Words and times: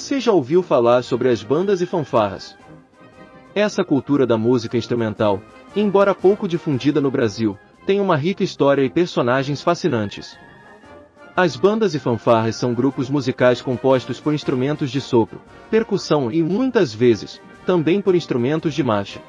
Você 0.00 0.18
já 0.18 0.32
ouviu 0.32 0.62
falar 0.62 1.02
sobre 1.04 1.28
as 1.28 1.42
bandas 1.42 1.82
e 1.82 1.86
fanfarras? 1.86 2.56
Essa 3.54 3.84
cultura 3.84 4.26
da 4.26 4.38
música 4.38 4.78
instrumental, 4.78 5.42
embora 5.76 6.14
pouco 6.14 6.48
difundida 6.48 7.02
no 7.02 7.10
Brasil, 7.10 7.58
tem 7.84 8.00
uma 8.00 8.16
rica 8.16 8.42
história 8.42 8.82
e 8.82 8.88
personagens 8.88 9.60
fascinantes. 9.60 10.38
As 11.36 11.54
bandas 11.54 11.94
e 11.94 11.98
fanfarras 11.98 12.56
são 12.56 12.72
grupos 12.72 13.10
musicais 13.10 13.60
compostos 13.60 14.18
por 14.18 14.32
instrumentos 14.32 14.90
de 14.90 15.02
sopro, 15.02 15.38
percussão 15.70 16.32
e, 16.32 16.42
muitas 16.42 16.94
vezes, 16.94 17.38
também 17.66 18.00
por 18.00 18.14
instrumentos 18.14 18.72
de 18.72 18.82
marcha. 18.82 19.20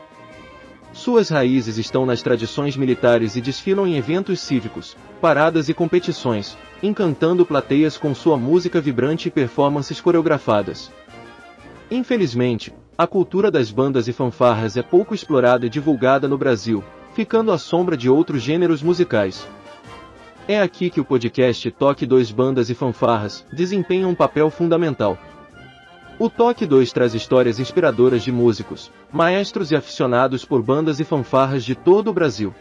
Suas 0.94 1.30
raízes 1.30 1.78
estão 1.78 2.06
nas 2.06 2.22
tradições 2.22 2.76
militares 2.76 3.36
e 3.36 3.42
desfilam 3.42 3.88
em 3.88 3.96
eventos 3.96 4.40
cívicos, 4.42 4.96
paradas 5.22 5.70
e 5.70 5.74
competições, 5.74 6.58
encantando 6.84 7.46
plateias 7.46 7.98
com 7.98 8.14
sua 8.14 8.38
música 8.38 8.82
vibrante 8.82 9.30
e 9.30 9.32
performances 9.32 10.02
coreografadas. 10.02 10.92
Infelizmente, 11.90 12.74
a 12.98 13.08
cultura 13.08 13.50
das 13.50 13.72
bandas 13.72 14.08
e 14.08 14.14
fanfarras 14.14 14.76
é 14.76 14.84
pouco 14.84 15.16
explorada 15.16 15.66
e 15.66 15.70
divulgada 15.70 16.28
no 16.28 16.38
Brasil, 16.38 16.84
ficando 17.14 17.52
à 17.52 17.58
sombra 17.58 17.96
de 17.96 18.10
outros 18.10 18.42
gêneros 18.42 18.84
musicais. 18.84 19.48
É 20.48 20.62
aqui 20.62 20.90
que 20.90 21.00
o 21.00 21.06
podcast 21.06 21.72
Toque 21.72 22.06
2 22.06 22.32
Bandas 22.32 22.70
e 22.70 22.76
Fanfarras 22.76 23.46
desempenha 23.54 24.08
um 24.08 24.16
papel 24.16 24.50
fundamental. 24.50 25.18
O 26.24 26.30
Toque 26.30 26.68
2 26.68 26.94
traz 26.94 27.16
histórias 27.16 27.60
inspiradoras 27.60 28.22
de 28.22 28.32
músicos, 28.32 28.92
maestros 29.12 29.72
e 29.72 29.76
aficionados 29.76 30.46
por 30.46 30.62
bandas 30.62 31.00
e 31.00 31.04
fanfarras 31.04 31.66
de 31.66 31.74
todo 31.74 32.12
o 32.12 32.14
Brasil. 32.14 32.54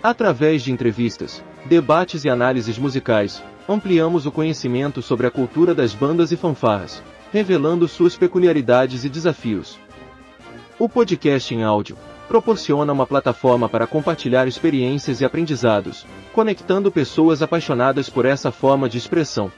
Através 0.00 0.62
de 0.62 0.70
entrevistas, 0.70 1.42
debates 1.64 2.24
e 2.24 2.28
análises 2.28 2.78
musicais, 2.78 3.42
ampliamos 3.68 4.24
o 4.24 4.30
conhecimento 4.30 5.02
sobre 5.02 5.26
a 5.26 5.32
cultura 5.32 5.74
das 5.74 5.94
bandas 5.94 6.30
e 6.30 6.36
fanfarras, 6.36 7.02
revelando 7.32 7.88
suas 7.88 8.16
peculiaridades 8.16 9.02
e 9.04 9.08
desafios. 9.08 9.76
O 10.78 10.88
podcast 10.88 11.52
em 11.52 11.64
áudio 11.64 11.96
proporciona 12.28 12.92
uma 12.92 13.04
plataforma 13.04 13.68
para 13.68 13.84
compartilhar 13.84 14.46
experiências 14.46 15.20
e 15.20 15.24
aprendizados, 15.24 16.06
conectando 16.32 16.92
pessoas 16.92 17.42
apaixonadas 17.42 18.08
por 18.08 18.24
essa 18.24 18.52
forma 18.52 18.88
de 18.88 18.96
expressão. 18.96 19.50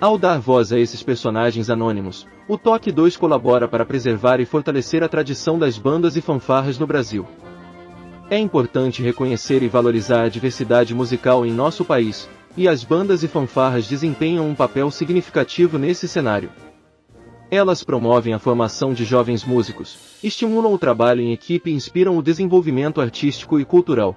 Ao 0.00 0.16
dar 0.16 0.38
voz 0.38 0.72
a 0.72 0.78
esses 0.78 1.02
personagens 1.02 1.68
anônimos, 1.68 2.26
o 2.48 2.56
Toque 2.56 2.90
2 2.90 3.18
colabora 3.18 3.68
para 3.68 3.84
preservar 3.84 4.40
e 4.40 4.46
fortalecer 4.46 5.02
a 5.02 5.08
tradição 5.10 5.58
das 5.58 5.76
bandas 5.76 6.16
e 6.16 6.22
fanfarras 6.22 6.78
no 6.78 6.86
Brasil. 6.86 7.26
É 8.30 8.38
importante 8.38 9.02
reconhecer 9.02 9.62
e 9.62 9.68
valorizar 9.68 10.22
a 10.22 10.28
diversidade 10.30 10.94
musical 10.94 11.44
em 11.44 11.52
nosso 11.52 11.84
país, 11.84 12.26
e 12.56 12.66
as 12.66 12.82
bandas 12.82 13.22
e 13.22 13.28
fanfarras 13.28 13.86
desempenham 13.86 14.48
um 14.48 14.54
papel 14.54 14.90
significativo 14.90 15.76
nesse 15.76 16.08
cenário. 16.08 16.50
Elas 17.50 17.84
promovem 17.84 18.32
a 18.32 18.38
formação 18.38 18.94
de 18.94 19.04
jovens 19.04 19.44
músicos, 19.44 19.98
estimulam 20.24 20.72
o 20.72 20.78
trabalho 20.78 21.20
em 21.20 21.32
equipe 21.32 21.70
e 21.70 21.74
inspiram 21.74 22.16
o 22.16 22.22
desenvolvimento 22.22 23.02
artístico 23.02 23.60
e 23.60 23.66
cultural. 23.66 24.16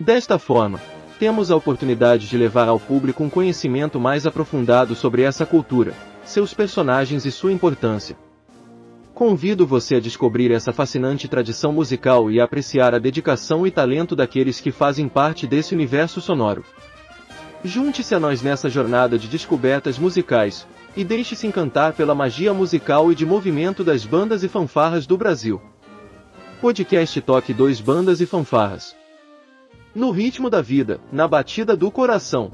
Desta 0.00 0.40
forma, 0.40 0.80
temos 1.22 1.52
a 1.52 1.56
oportunidade 1.56 2.26
de 2.26 2.36
levar 2.36 2.66
ao 2.66 2.80
público 2.80 3.22
um 3.22 3.30
conhecimento 3.30 4.00
mais 4.00 4.26
aprofundado 4.26 4.96
sobre 4.96 5.22
essa 5.22 5.46
cultura, 5.46 5.94
seus 6.24 6.52
personagens 6.52 7.24
e 7.24 7.30
sua 7.30 7.52
importância. 7.52 8.16
Convido 9.14 9.64
você 9.64 9.94
a 9.94 10.00
descobrir 10.00 10.50
essa 10.50 10.72
fascinante 10.72 11.28
tradição 11.28 11.72
musical 11.72 12.28
e 12.28 12.40
a 12.40 12.44
apreciar 12.44 12.92
a 12.92 12.98
dedicação 12.98 13.64
e 13.64 13.70
talento 13.70 14.16
daqueles 14.16 14.60
que 14.60 14.72
fazem 14.72 15.08
parte 15.08 15.46
desse 15.46 15.72
universo 15.72 16.20
sonoro. 16.20 16.64
Junte-se 17.62 18.16
a 18.16 18.18
nós 18.18 18.42
nessa 18.42 18.68
jornada 18.68 19.16
de 19.16 19.28
descobertas 19.28 20.00
musicais, 20.00 20.66
e 20.96 21.04
deixe-se 21.04 21.46
encantar 21.46 21.92
pela 21.92 22.16
magia 22.16 22.52
musical 22.52 23.12
e 23.12 23.14
de 23.14 23.24
movimento 23.24 23.84
das 23.84 24.04
bandas 24.04 24.42
e 24.42 24.48
fanfarras 24.48 25.06
do 25.06 25.16
Brasil. 25.16 25.62
Podcast 26.60 27.20
Toque 27.20 27.54
2 27.54 27.80
Bandas 27.80 28.20
e 28.20 28.26
Fanfarras 28.26 29.00
no 29.94 30.10
ritmo 30.10 30.48
da 30.48 30.62
vida, 30.62 31.00
na 31.12 31.28
batida 31.28 31.76
do 31.76 31.90
coração. 31.90 32.50